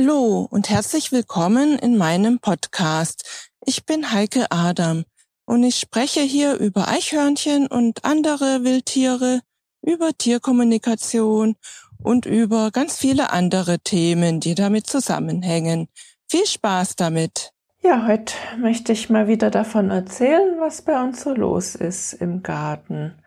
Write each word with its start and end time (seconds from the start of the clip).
Hallo 0.00 0.46
und 0.48 0.70
herzlich 0.70 1.10
willkommen 1.10 1.76
in 1.76 1.96
meinem 1.96 2.38
Podcast. 2.38 3.50
Ich 3.66 3.84
bin 3.84 4.12
Heike 4.12 4.46
Adam 4.50 5.02
und 5.44 5.64
ich 5.64 5.74
spreche 5.74 6.20
hier 6.20 6.54
über 6.54 6.86
Eichhörnchen 6.86 7.66
und 7.66 8.04
andere 8.04 8.62
Wildtiere, 8.62 9.40
über 9.82 10.12
Tierkommunikation 10.16 11.56
und 12.00 12.26
über 12.26 12.70
ganz 12.70 12.96
viele 12.96 13.32
andere 13.32 13.80
Themen, 13.80 14.38
die 14.38 14.54
damit 14.54 14.86
zusammenhängen. 14.86 15.88
Viel 16.28 16.46
Spaß 16.46 16.94
damit! 16.94 17.50
Ja, 17.82 18.06
heute 18.06 18.34
möchte 18.56 18.92
ich 18.92 19.10
mal 19.10 19.26
wieder 19.26 19.50
davon 19.50 19.90
erzählen, 19.90 20.60
was 20.60 20.82
bei 20.82 21.02
uns 21.02 21.22
so 21.22 21.34
los 21.34 21.74
ist 21.74 22.12
im 22.12 22.44
Garten. 22.44 23.20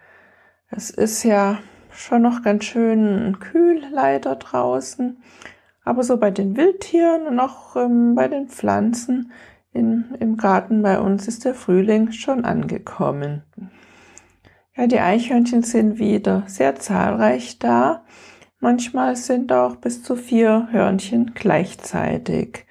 Es 0.69 0.89
ist 0.89 1.23
ja 1.23 1.59
schon 1.89 2.21
noch 2.21 2.43
ganz 2.43 2.63
schön 2.63 3.39
kühl 3.41 3.83
leider 3.91 4.37
draußen, 4.37 5.21
aber 5.91 6.03
so 6.03 6.15
bei 6.15 6.31
den 6.31 6.55
Wildtieren 6.55 7.27
und 7.27 7.37
auch 7.41 7.75
ähm, 7.75 8.15
bei 8.15 8.29
den 8.29 8.47
Pflanzen 8.47 9.33
in, 9.73 10.15
im 10.21 10.37
Garten 10.37 10.81
bei 10.81 11.01
uns 11.01 11.27
ist 11.27 11.43
der 11.43 11.53
Frühling 11.53 12.13
schon 12.13 12.45
angekommen. 12.45 13.43
Ja, 14.73 14.87
die 14.87 15.01
Eichhörnchen 15.01 15.63
sind 15.63 15.99
wieder 15.99 16.43
sehr 16.47 16.77
zahlreich 16.77 17.59
da. 17.59 18.05
Manchmal 18.61 19.17
sind 19.17 19.51
auch 19.51 19.75
bis 19.75 20.01
zu 20.01 20.15
vier 20.15 20.69
Hörnchen 20.71 21.33
gleichzeitig 21.35 22.65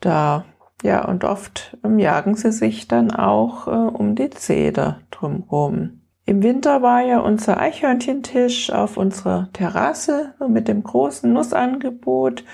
da. 0.00 0.46
Ja, 0.82 1.04
und 1.04 1.24
oft 1.24 1.76
ähm, 1.84 1.98
jagen 1.98 2.36
sie 2.36 2.52
sich 2.52 2.88
dann 2.88 3.10
auch 3.10 3.66
äh, 3.68 3.70
um 3.70 4.14
die 4.14 4.30
Zeder 4.30 5.02
drumherum. 5.10 6.00
Im 6.24 6.42
Winter 6.42 6.82
war 6.82 7.02
ja 7.02 7.18
unser 7.18 7.58
Eichhörnchentisch 7.58 8.70
auf 8.70 8.96
unserer 8.96 9.48
Terrasse 9.52 10.34
mit 10.48 10.68
dem 10.68 10.82
großen 10.82 11.32
Nussangebot 11.32 12.44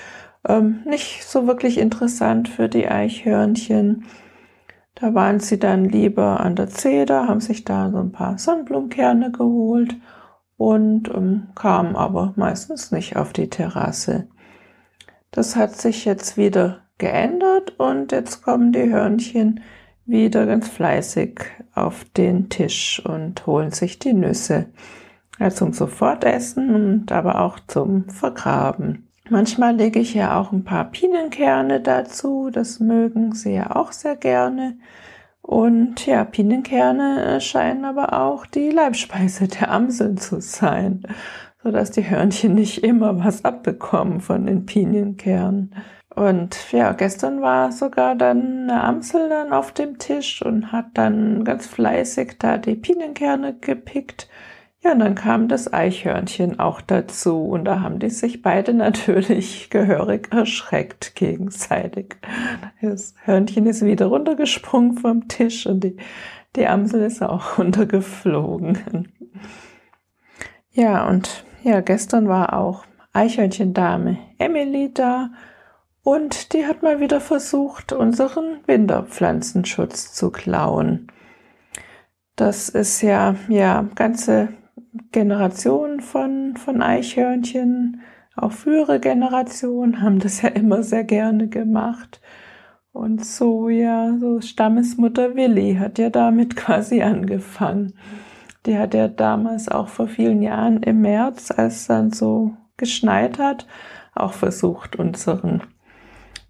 ähm, 0.46 0.80
nicht 0.84 1.24
so 1.24 1.46
wirklich 1.46 1.78
interessant 1.78 2.48
für 2.48 2.68
die 2.68 2.88
Eichhörnchen. 2.88 4.06
Da 4.94 5.14
waren 5.14 5.38
sie 5.38 5.58
dann 5.58 5.84
lieber 5.84 6.40
an 6.40 6.56
der 6.56 6.68
Zeder, 6.68 7.28
haben 7.28 7.40
sich 7.40 7.64
da 7.64 7.90
so 7.90 7.98
ein 7.98 8.10
paar 8.10 8.38
Sonnenblumenkerne 8.38 9.30
geholt 9.30 9.96
und 10.56 11.08
ähm, 11.14 11.48
kamen 11.54 11.94
aber 11.94 12.32
meistens 12.36 12.90
nicht 12.90 13.16
auf 13.16 13.32
die 13.32 13.50
Terrasse. 13.50 14.28
Das 15.30 15.56
hat 15.56 15.76
sich 15.76 16.04
jetzt 16.04 16.36
wieder 16.36 16.80
geändert 16.96 17.78
und 17.78 18.12
jetzt 18.12 18.42
kommen 18.42 18.72
die 18.72 18.90
Hörnchen 18.90 19.60
wieder 20.08 20.46
ganz 20.46 20.68
fleißig 20.68 21.40
auf 21.74 22.04
den 22.16 22.48
Tisch 22.48 23.00
und 23.04 23.46
holen 23.46 23.70
sich 23.70 23.98
die 23.98 24.14
Nüsse. 24.14 24.66
Ja, 25.38 25.50
zum 25.50 25.72
Sofortessen 25.72 26.74
und 26.74 27.12
aber 27.12 27.40
auch 27.40 27.60
zum 27.68 28.08
Vergraben. 28.08 29.08
Manchmal 29.30 29.76
lege 29.76 30.00
ich 30.00 30.14
ja 30.14 30.40
auch 30.40 30.52
ein 30.52 30.64
paar 30.64 30.86
Pinienkerne 30.86 31.80
dazu. 31.80 32.50
Das 32.50 32.80
mögen 32.80 33.34
sie 33.34 33.52
ja 33.52 33.76
auch 33.76 33.92
sehr 33.92 34.16
gerne. 34.16 34.78
Und 35.42 36.04
ja, 36.06 36.24
Pinienkerne 36.24 37.40
scheinen 37.40 37.84
aber 37.84 38.14
auch 38.14 38.46
die 38.46 38.70
Leibspeise 38.70 39.48
der 39.48 39.70
Amseln 39.70 40.16
zu 40.16 40.40
sein, 40.40 41.02
so 41.62 41.70
dass 41.70 41.90
die 41.90 42.08
Hörnchen 42.08 42.54
nicht 42.54 42.82
immer 42.82 43.22
was 43.22 43.44
abbekommen 43.44 44.20
von 44.20 44.46
den 44.46 44.66
Pinienkernen. 44.66 45.74
Und 46.18 46.72
ja, 46.72 46.94
gestern 46.94 47.42
war 47.42 47.70
sogar 47.70 48.16
dann 48.16 48.68
eine 48.68 48.82
Amsel 48.82 49.28
dann 49.28 49.52
auf 49.52 49.70
dem 49.70 49.98
Tisch 49.98 50.42
und 50.42 50.72
hat 50.72 50.86
dann 50.94 51.44
ganz 51.44 51.68
fleißig 51.68 52.38
da 52.40 52.58
die 52.58 52.74
Pinienkerne 52.74 53.54
gepickt. 53.60 54.28
Ja, 54.82 54.92
und 54.92 54.98
dann 54.98 55.14
kam 55.14 55.46
das 55.46 55.72
Eichhörnchen 55.72 56.58
auch 56.58 56.80
dazu 56.80 57.44
und 57.44 57.66
da 57.66 57.82
haben 57.82 58.00
die 58.00 58.10
sich 58.10 58.42
beide 58.42 58.74
natürlich 58.74 59.70
gehörig 59.70 60.32
erschreckt 60.32 61.14
gegenseitig. 61.14 62.16
Das 62.82 63.14
Hörnchen 63.22 63.66
ist 63.66 63.84
wieder 63.84 64.06
runtergesprungen 64.06 64.98
vom 64.98 65.28
Tisch 65.28 65.66
und 65.66 65.84
die, 65.84 65.98
die 66.56 66.66
Amsel 66.66 67.02
ist 67.02 67.22
auch 67.22 67.58
runtergeflogen. 67.58 69.06
Ja, 70.72 71.06
und 71.06 71.44
ja, 71.62 71.80
gestern 71.80 72.26
war 72.26 72.54
auch 72.54 72.84
Eichhörnchendame 73.12 74.18
Emily 74.38 74.92
da 74.92 75.30
und 76.02 76.52
die 76.52 76.66
hat 76.66 76.82
mal 76.82 77.00
wieder 77.00 77.20
versucht, 77.20 77.92
unseren 77.92 78.60
Winterpflanzenschutz 78.66 80.12
zu 80.14 80.30
klauen. 80.30 81.08
Das 82.36 82.68
ist 82.68 83.02
ja, 83.02 83.34
ja, 83.48 83.88
ganze 83.94 84.48
Generationen 85.12 86.00
von, 86.00 86.56
von 86.56 86.82
Eichhörnchen, 86.82 88.02
auch 88.38 88.52
frühere 88.52 89.00
Generationen 89.00 90.00
haben 90.00 90.20
das 90.20 90.42
ja 90.42 90.50
immer 90.50 90.84
sehr 90.84 91.02
gerne 91.02 91.48
gemacht. 91.48 92.20
Und 92.92 93.24
so, 93.24 93.68
ja, 93.68 94.16
so 94.18 94.40
Stammesmutter 94.40 95.34
Willi 95.34 95.74
hat 95.74 95.98
ja 95.98 96.08
damit 96.08 96.54
quasi 96.56 97.02
angefangen. 97.02 97.94
Die 98.64 98.78
hat 98.78 98.94
ja 98.94 99.08
damals 99.08 99.68
auch 99.68 99.88
vor 99.88 100.06
vielen 100.06 100.42
Jahren 100.42 100.82
im 100.82 101.00
März, 101.00 101.50
als 101.50 101.74
es 101.76 101.86
dann 101.88 102.12
so 102.12 102.52
geschneit 102.76 103.38
hat, 103.38 103.66
auch 104.14 104.34
versucht, 104.34 104.96
unseren 104.96 105.62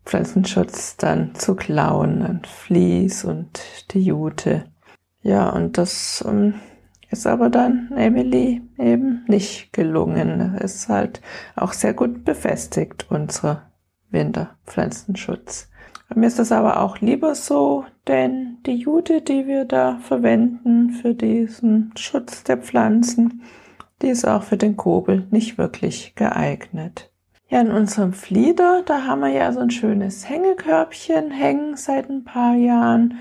Pflanzenschutz 0.08 0.96
dann 0.96 1.34
zu 1.34 1.54
klauen, 1.54 2.20
dann 2.20 2.40
Vlies 2.42 3.24
und 3.24 3.60
die 3.90 4.00
Jute. 4.00 4.64
Ja, 5.20 5.50
und 5.50 5.76
das 5.76 6.24
ähm, 6.26 6.54
ist 7.10 7.26
aber 7.26 7.50
dann 7.50 7.92
Emily 7.94 8.62
eben 8.78 9.26
nicht 9.28 9.74
gelungen. 9.74 10.56
Ist 10.56 10.88
halt 10.88 11.20
auch 11.56 11.74
sehr 11.74 11.92
gut 11.92 12.24
befestigt, 12.24 13.06
unser 13.10 13.70
Winterpflanzenschutz. 14.08 15.68
Mir 16.14 16.26
ist 16.26 16.38
das 16.38 16.52
aber 16.52 16.80
auch 16.80 17.02
lieber 17.02 17.34
so, 17.34 17.84
denn 18.06 18.56
die 18.64 18.76
Jute, 18.76 19.20
die 19.20 19.46
wir 19.46 19.66
da 19.66 19.98
verwenden 19.98 20.92
für 20.92 21.14
diesen 21.14 21.92
Schutz 21.98 22.44
der 22.44 22.56
Pflanzen, 22.56 23.42
die 24.00 24.08
ist 24.08 24.26
auch 24.26 24.42
für 24.42 24.56
den 24.56 24.78
Kobel 24.78 25.26
nicht 25.30 25.58
wirklich 25.58 26.14
geeignet. 26.14 27.07
Ja, 27.50 27.62
in 27.62 27.70
unserem 27.70 28.12
Flieder, 28.12 28.82
da 28.84 29.04
haben 29.06 29.20
wir 29.20 29.30
ja 29.30 29.50
so 29.52 29.60
ein 29.60 29.70
schönes 29.70 30.28
Hängekörbchen 30.28 31.30
hängen 31.30 31.76
seit 31.76 32.10
ein 32.10 32.22
paar 32.24 32.54
Jahren. 32.54 33.18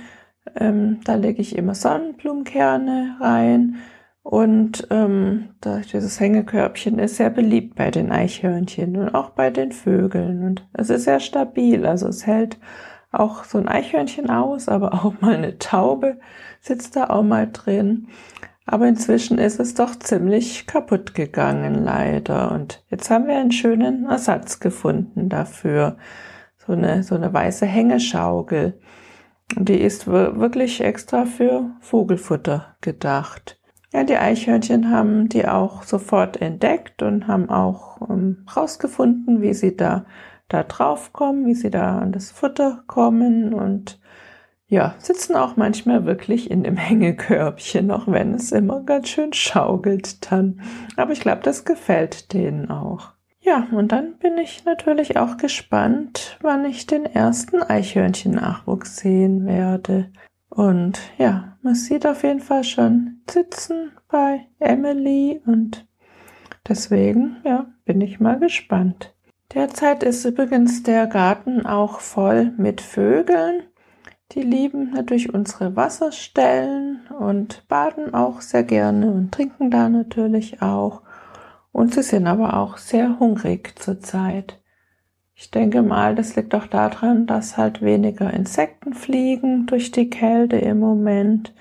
Ähm, 0.56 1.00
da 1.06 1.16
lege 1.16 1.42
ich 1.42 1.56
immer 1.56 1.74
Sonnenblumenkerne 1.74 3.18
rein. 3.22 3.78
Und 4.24 4.86
ähm, 4.92 5.56
dieses 5.94 6.20
Hängekörbchen 6.20 7.00
ist 7.00 7.16
sehr 7.16 7.30
beliebt 7.30 7.76
bei 7.76 7.90
den 7.90 8.12
Eichhörnchen 8.12 8.98
und 8.98 9.16
auch 9.16 9.30
bei 9.30 9.50
den 9.50 9.72
Vögeln. 9.72 10.44
Und 10.44 10.68
es 10.74 10.90
ist 10.90 11.06
sehr 11.06 11.22
stabil. 11.22 11.86
Also 11.86 12.10
es 12.10 12.28
hält 12.28 12.58
auch 13.14 13.46
so 13.46 13.58
ein 13.58 13.70
Eichhörnchen 13.70 14.30
aus, 14.30 14.68
aber 14.68 14.94
auch 14.94 15.22
mal 15.22 15.36
eine 15.36 15.58
Taube 15.58 16.20
sitzt 16.60 16.98
da 16.98 17.10
auch 17.10 17.24
mal 17.24 17.50
drin. 17.50 18.10
Aber 18.70 18.86
inzwischen 18.86 19.38
ist 19.38 19.62
es 19.62 19.76
doch 19.76 19.96
ziemlich 19.96 20.68
kaputt 20.68 21.16
gegangen, 21.16 21.86
leider. 21.86 22.52
Und 22.52 22.84
jetzt 22.90 23.10
haben 23.10 23.26
wir 23.26 23.38
einen 23.38 23.54
schönen 23.54 24.06
Ersatz 24.08 24.60
gefunden 24.60 25.30
dafür. 25.30 25.98
So 26.58 26.74
eine, 26.74 27.02
so 27.02 27.16
eine 27.16 27.34
weiße 27.34 27.66
Hängeschaukel. 27.66 28.78
Und 29.56 29.70
die 29.70 29.80
ist 29.80 30.08
wirklich 30.08 30.82
extra 30.82 31.24
für 31.24 31.72
Vogelfutter 31.80 32.76
gedacht. 32.82 33.58
Ja, 33.94 34.04
die 34.04 34.18
Eichhörnchen 34.18 34.92
haben 34.92 35.30
die 35.30 35.48
auch 35.48 35.84
sofort 35.84 36.42
entdeckt 36.42 37.02
und 37.02 37.26
haben 37.28 37.50
auch 37.50 38.02
ähm, 38.10 38.46
rausgefunden, 38.54 39.42
wie 39.42 39.54
sie 39.54 39.78
da, 39.78 40.06
da 40.50 40.64
drauf 40.64 41.14
kommen, 41.14 41.46
wie 41.46 41.56
sie 41.56 41.72
da 41.72 42.00
an 42.00 42.12
das 42.12 42.32
Futter 42.32 42.84
kommen 42.86 43.54
und 43.54 43.98
ja, 44.68 44.96
sitzen 45.00 45.36
auch 45.36 45.56
manchmal 45.56 46.06
wirklich 46.06 46.52
in 46.52 46.64
dem 46.64 46.78
Hängekörbchen, 46.78 47.92
auch 47.92 48.08
wenn 48.08 48.34
es 48.34 48.52
immer 48.52 48.82
ganz 48.82 49.10
schön 49.10 49.34
schaukelt 49.34 50.32
dann. 50.32 50.62
Aber 50.96 51.12
ich 51.12 51.22
glaube, 51.22 51.42
das 51.44 51.66
gefällt 51.66 52.34
denen 52.34 52.70
auch. 52.70 53.14
Ja, 53.40 53.68
und 53.72 53.94
dann 53.94 54.18
bin 54.18 54.38
ich 54.38 54.66
natürlich 54.66 55.18
auch 55.18 55.38
gespannt, 55.38 56.38
wann 56.42 56.66
ich 56.66 56.86
den 56.86 57.06
ersten 57.06 57.64
Eichhörnchen-Nachwuchs 57.64 58.98
sehen 58.98 59.46
werde. 59.46 60.12
Und 60.50 61.00
ja, 61.18 61.58
man 61.62 61.76
sieht 61.76 62.06
auf 62.06 62.24
jeden 62.24 62.42
Fall 62.42 62.66
schon 62.66 63.22
sitzen 63.30 63.92
bei 64.10 64.48
Emily 64.60 65.42
und 65.46 65.88
deswegen, 66.68 67.38
ja, 67.46 67.68
bin 67.86 68.02
ich 68.02 68.20
mal 68.20 68.38
gespannt. 68.38 69.16
Derzeit 69.54 70.04
ist 70.04 70.26
übrigens 70.26 70.84
der 70.84 71.08
Garten 71.08 71.66
auch 71.66 72.02
voll 72.02 72.54
mit 72.58 72.82
Vögeln. 72.82 73.64
Die 74.34 74.42
lieben 74.42 74.92
natürlich 74.92 75.34
unsere 75.34 75.76
Wasserstellen 75.76 77.08
und 77.18 77.66
baden 77.70 78.14
auch 78.14 78.42
sehr 78.42 78.64
gerne 78.64 79.10
und 79.10 79.32
trinken 79.32 79.72
da 79.72 79.88
natürlich 79.88 80.62
auch. 80.62 81.02
Und 81.72 81.94
sie 81.94 82.04
sind 82.04 82.28
aber 82.28 82.58
auch 82.58 82.78
sehr 82.78 83.20
hungrig 83.20 83.80
zurzeit. 83.80 84.62
Ich 85.34 85.52
denke 85.52 85.84
mal, 85.84 86.16
das 86.16 86.36
liegt 86.36 86.56
auch 86.56 86.66
daran, 86.66 87.28
dass 87.28 87.58
halt 87.58 87.82
weniger 87.82 88.34
Insekten 88.34 88.94
fliegen 88.94 89.68
durch 89.68 89.92
die 89.92 90.10
Kälte 90.10 90.58
im 90.58 90.80
Moment. 90.80 91.54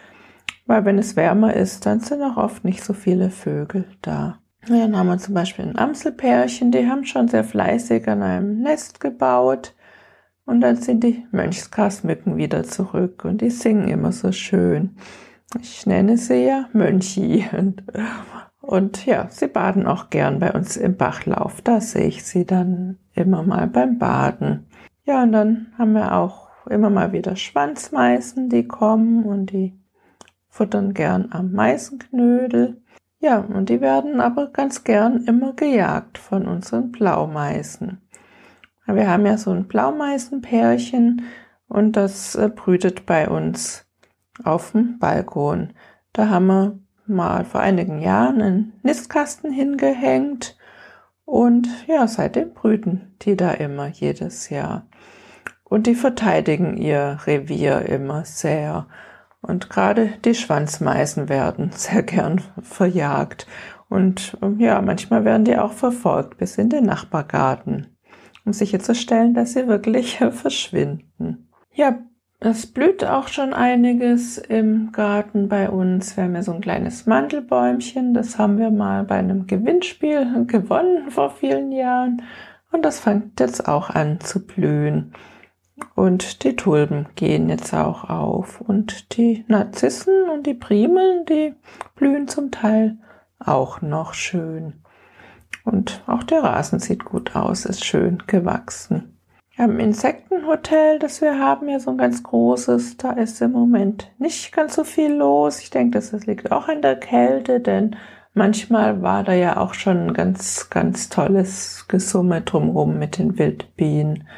Weil 0.64 0.84
wenn 0.84 0.98
es 0.98 1.14
wärmer 1.14 1.54
ist, 1.54 1.86
dann 1.86 2.00
sind 2.00 2.22
auch 2.22 2.36
oft 2.36 2.64
nicht 2.64 2.82
so 2.82 2.94
viele 2.94 3.30
Vögel 3.30 3.84
da. 4.02 4.38
Dann 4.66 4.96
haben 4.96 5.06
wir 5.06 5.18
zum 5.18 5.34
Beispiel 5.34 5.66
ein 5.66 5.78
Amselpärchen, 5.78 6.72
die 6.72 6.88
haben 6.88 7.04
schon 7.04 7.28
sehr 7.28 7.44
fleißig 7.44 8.08
an 8.08 8.22
einem 8.22 8.62
Nest 8.62 8.98
gebaut. 8.98 9.75
Und 10.46 10.60
dann 10.60 10.76
sind 10.76 11.02
die 11.02 11.26
Mönchskarsmücken 11.32 12.37
wieder 12.37 12.62
zurück 12.62 13.25
und 13.25 13.40
die 13.40 13.50
singen 13.50 13.88
immer 13.88 14.12
so 14.12 14.31
schön. 14.31 14.96
Ich 15.60 15.87
nenne 15.87 16.16
sie 16.16 16.46
ja 16.46 16.69
Mönchi. 16.72 17.44
Und, 17.52 17.82
und 18.60 19.04
ja, 19.06 19.26
sie 19.28 19.48
baden 19.48 19.87
auch 19.87 20.08
gern 20.08 20.38
bei 20.38 20.52
uns 20.52 20.76
im 20.76 20.96
Bachlauf. 20.96 21.60
Da 21.62 21.81
sehe 21.81 22.06
ich 22.06 22.25
sie 22.25 22.46
dann 22.46 22.98
immer 23.14 23.43
mal 23.43 23.66
beim 23.66 23.98
Baden. 23.98 24.66
Ja, 25.04 25.25
und 25.25 25.32
dann 25.32 25.66
haben 25.78 25.93
wir 25.93 26.14
auch 26.14 26.49
immer 26.69 26.90
mal 26.90 27.12
wieder 27.12 27.37
Schwanzmeißen, 27.37 28.49
die 28.49 28.66
kommen 28.66 29.25
und 29.25 29.52
die 29.52 29.78
futtern 30.49 30.94
gern 30.94 31.28
am 31.31 31.52
Meißenknödel. 31.52 32.81
Ja, 33.19 33.38
und 33.38 33.69
die 33.69 33.81
werden 33.81 34.20
aber 34.20 34.49
ganz 34.49 34.84
gern 34.84 35.25
immer 35.25 35.54
gejagt 35.54 36.19
von 36.19 36.46
unseren 36.46 36.92
Blaumeißen. 36.92 38.00
Wir 38.87 39.11
haben 39.11 39.27
ja 39.27 39.37
so 39.37 39.50
ein 39.50 39.67
Blaumeißenpärchen 39.67 41.23
und 41.69 41.93
das 41.97 42.35
äh, 42.37 42.49
brütet 42.49 43.06
bei 43.06 43.29
uns 43.29 43.87
auf 44.44 44.73
dem 44.73 44.99
Balkon. 44.99 45.73
Da 46.12 46.29
haben 46.29 46.47
wir 46.47 46.79
mal 47.06 47.44
vor 47.44 47.61
einigen 47.61 48.00
Jahren 48.00 48.43
einen 48.43 48.73
Nistkasten 48.83 49.50
hingehängt 49.50 50.56
und 51.27 51.69
ja, 51.88 52.06
seitdem 52.06 52.55
brüten 52.55 53.17
die 53.23 53.37
da 53.37 53.50
immer 53.50 53.88
jedes 53.88 54.49
Jahr. 54.49 54.87
Und 55.65 55.88
die 55.88 55.97
verteidigen 55.97 56.77
ihr 56.77 57.19
Revier 57.27 57.81
immer 57.83 58.25
sehr. 58.25 58.87
Und 59.43 59.69
gerade 59.69 60.12
die 60.25 60.35
Schwanzmeisen 60.35 61.29
werden 61.29 61.73
sehr 61.75 62.05
gern 62.05 62.41
verjagt. 62.62 63.49
Und 63.88 64.38
ja, 64.59 64.81
manchmal 64.81 65.25
werden 65.25 65.44
die 65.44 65.59
auch 65.59 65.73
verfolgt 65.73 66.38
bis 66.38 66.59
in 66.59 66.71
den 66.71 66.85
Nachbargarten, 66.85 67.95
um 68.46 68.52
sicherzustellen, 68.52 69.34
dass 69.34 69.52
sie 69.52 69.66
wirklich 69.66 70.19
verschwinden. 70.31 71.48
Ja, 71.72 71.98
es 72.38 72.66
blüht 72.66 73.04
auch 73.04 73.28
schon 73.28 73.54
einiges 73.54 74.38
im 74.38 74.93
Garten 74.93 75.48
bei 75.48 75.70
uns. 75.70 76.16
Wir 76.16 76.25
haben 76.25 76.34
ja 76.34 76.43
so 76.43 76.52
ein 76.52 76.60
kleines 76.60 77.06
Mandelbäumchen. 77.06 78.14
Das 78.14 78.38
haben 78.38 78.58
wir 78.58 78.70
mal 78.70 79.04
bei 79.04 79.16
einem 79.16 79.46
Gewinnspiel 79.46 80.44
gewonnen 80.46 81.10
vor 81.10 81.31
vielen 81.31 81.72
Jahren. 81.72 82.22
Und 82.72 82.84
das 82.84 83.00
fängt 83.00 83.40
jetzt 83.40 83.66
auch 83.69 83.90
an 83.90 84.20
zu 84.20 84.46
blühen. 84.46 85.12
Und 85.94 86.44
die 86.44 86.56
Tulpen 86.56 87.06
gehen 87.16 87.49
jetzt 87.49 87.75
auch 87.75 88.08
auf. 88.08 88.60
Und 88.60 89.16
die 89.16 89.44
Narzissen 89.49 90.28
und 90.31 90.46
die 90.46 90.54
Primeln, 90.54 91.25
die 91.26 91.54
blühen 91.94 92.28
zum 92.28 92.50
Teil 92.50 92.99
auch 93.38 93.82
noch 93.82 94.14
schön. 94.14 94.75
Und 95.66 96.04
auch 96.06 96.22
der 96.22 96.44
Rasen 96.44 96.78
sieht 96.78 97.04
gut 97.04 97.34
aus, 97.34 97.64
ist 97.64 97.84
schön 97.84 98.22
gewachsen. 98.28 99.18
Ein 99.58 99.80
Insektenhotel, 99.80 101.00
das 101.00 101.20
wir 101.20 101.40
haben, 101.40 101.68
ja 101.68 101.80
so 101.80 101.90
ein 101.90 101.98
ganz 101.98 102.22
großes. 102.22 102.98
Da 102.98 103.10
ist 103.12 103.42
im 103.42 103.50
Moment 103.50 104.12
nicht 104.18 104.52
ganz 104.52 104.76
so 104.76 104.84
viel 104.84 105.12
los. 105.12 105.60
Ich 105.60 105.70
denke, 105.70 105.98
das 105.98 106.12
liegt 106.26 106.52
auch 106.52 106.68
an 106.68 106.82
der 106.82 106.94
Kälte, 106.96 107.58
denn 107.58 107.96
manchmal 108.32 109.02
war 109.02 109.24
da 109.24 109.32
ja 109.32 109.56
auch 109.56 109.74
schon 109.74 110.08
ein 110.08 110.14
ganz, 110.14 110.70
ganz 110.70 111.08
tolles 111.08 111.86
Gesumme 111.88 112.42
drumherum 112.42 112.98
mit 112.98 113.18
den 113.18 113.36
Wildbienen. 113.36 114.28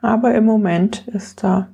Aber 0.00 0.34
im 0.34 0.46
Moment 0.46 1.06
ist 1.08 1.44
da 1.44 1.68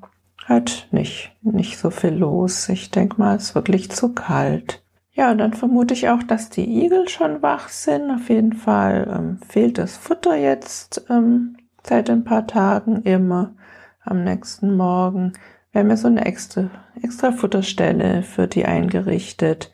halt 0.46 0.88
nicht, 0.90 1.36
nicht 1.42 1.78
so 1.78 1.90
viel 1.90 2.14
los. 2.14 2.68
Ich 2.68 2.90
denke 2.90 3.16
mal, 3.18 3.36
es 3.36 3.50
ist 3.50 3.54
wirklich 3.54 3.92
zu 3.92 4.12
kalt. 4.12 4.82
Ja, 5.18 5.32
und 5.32 5.38
dann 5.38 5.52
vermute 5.52 5.94
ich 5.94 6.08
auch, 6.08 6.22
dass 6.22 6.48
die 6.48 6.84
Igel 6.84 7.08
schon 7.08 7.42
wach 7.42 7.70
sind. 7.70 8.08
Auf 8.12 8.28
jeden 8.28 8.52
Fall 8.52 9.12
ähm, 9.12 9.40
fehlt 9.48 9.76
das 9.76 9.96
Futter 9.96 10.36
jetzt 10.36 11.06
ähm, 11.10 11.56
seit 11.82 12.08
ein 12.08 12.22
paar 12.22 12.46
Tagen 12.46 13.02
immer 13.02 13.56
am 14.04 14.22
nächsten 14.22 14.76
Morgen. 14.76 15.32
Wir 15.72 15.80
haben 15.80 15.90
ja 15.90 15.96
so 15.96 16.06
eine 16.06 16.24
extra, 16.24 16.70
extra 17.02 17.32
Futterstelle 17.32 18.22
für 18.22 18.46
die 18.46 18.64
eingerichtet. 18.64 19.72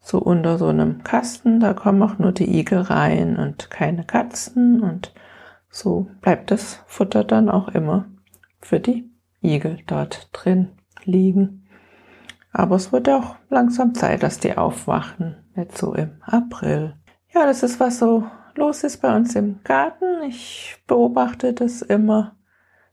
So 0.00 0.18
unter 0.18 0.58
so 0.58 0.66
einem 0.66 1.02
Kasten. 1.02 1.60
Da 1.60 1.72
kommen 1.72 2.02
auch 2.02 2.18
nur 2.18 2.32
die 2.32 2.58
Igel 2.58 2.80
rein 2.80 3.38
und 3.38 3.70
keine 3.70 4.04
Katzen 4.04 4.82
und 4.82 5.14
so 5.70 6.10
bleibt 6.20 6.50
das 6.50 6.82
Futter 6.86 7.24
dann 7.24 7.48
auch 7.48 7.68
immer 7.68 8.04
für 8.60 8.80
die 8.80 9.10
Igel 9.40 9.78
dort 9.86 10.28
drin 10.32 10.72
liegen. 11.04 11.63
Aber 12.54 12.76
es 12.76 12.92
wird 12.92 13.08
auch 13.08 13.34
langsam 13.50 13.94
Zeit, 13.94 14.22
dass 14.22 14.38
die 14.38 14.56
aufwachen, 14.56 15.36
jetzt 15.56 15.76
so 15.76 15.92
im 15.92 16.12
April. 16.22 16.94
Ja, 17.34 17.46
das 17.46 17.64
ist 17.64 17.80
was 17.80 17.98
so 17.98 18.24
los 18.54 18.84
ist 18.84 18.98
bei 19.02 19.14
uns 19.14 19.34
im 19.34 19.58
Garten. 19.64 20.22
Ich 20.28 20.76
beobachte 20.86 21.52
das 21.52 21.82
immer 21.82 22.36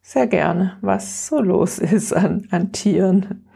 sehr 0.02 0.26
gerne, 0.26 0.78
was 0.82 1.28
so 1.28 1.40
los 1.40 1.78
ist 1.80 2.12
an, 2.12 2.48
an 2.50 2.72
Tieren. 2.72 3.48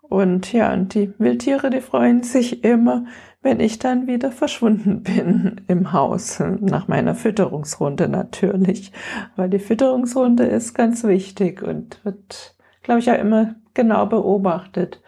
Und 0.00 0.52
ja, 0.52 0.72
und 0.72 0.92
die 0.92 1.14
Wildtiere, 1.18 1.70
die 1.70 1.80
freuen 1.80 2.24
sich 2.24 2.64
immer, 2.64 3.06
wenn 3.42 3.60
ich 3.60 3.78
dann 3.78 4.08
wieder 4.08 4.32
verschwunden 4.32 5.02
bin 5.04 5.60
im 5.68 5.92
Haus, 5.92 6.40
nach 6.40 6.88
meiner 6.88 7.14
Fütterungsrunde 7.14 8.08
natürlich, 8.08 8.90
weil 9.36 9.48
die 9.48 9.60
Fütterungsrunde 9.60 10.46
ist 10.46 10.74
ganz 10.74 11.04
wichtig 11.04 11.62
und 11.62 12.04
wird, 12.04 12.56
glaube 12.82 12.98
ich, 12.98 13.06
ja 13.06 13.14
immer 13.14 13.54
genau 13.74 14.06
beobachtet, 14.06 15.02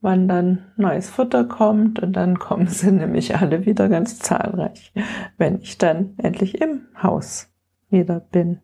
wann 0.00 0.28
dann 0.28 0.66
neues 0.76 1.10
Futter 1.10 1.44
kommt 1.44 2.00
und 2.00 2.12
dann 2.12 2.38
kommen 2.38 2.66
sie 2.68 2.92
nämlich 2.92 3.36
alle 3.36 3.66
wieder 3.66 3.88
ganz 3.88 4.18
zahlreich, 4.18 4.92
wenn 5.36 5.60
ich 5.60 5.78
dann 5.78 6.14
endlich 6.18 6.60
im 6.60 6.86
Haus 7.02 7.52
wieder 7.90 8.20
bin. 8.20 8.60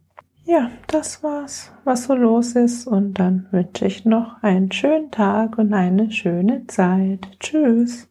Ja, 0.46 0.70
das 0.88 1.22
war's, 1.22 1.72
was 1.84 2.04
so 2.04 2.14
los 2.14 2.54
ist. 2.54 2.86
Und 2.86 3.14
dann 3.14 3.46
wünsche 3.50 3.86
ich 3.86 4.04
noch 4.04 4.42
einen 4.42 4.70
schönen 4.70 5.10
Tag 5.10 5.56
und 5.56 5.72
eine 5.72 6.10
schöne 6.10 6.66
Zeit. 6.66 7.26
Tschüss. 7.40 8.10